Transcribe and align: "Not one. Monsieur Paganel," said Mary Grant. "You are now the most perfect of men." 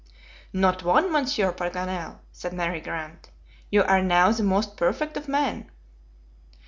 "Not 0.51 0.81
one. 0.81 1.11
Monsieur 1.11 1.51
Paganel," 1.53 2.21
said 2.31 2.53
Mary 2.53 2.81
Grant. 2.81 3.29
"You 3.69 3.83
are 3.83 4.01
now 4.01 4.31
the 4.31 4.41
most 4.41 4.75
perfect 4.75 5.15
of 5.15 5.27
men." 5.27 5.69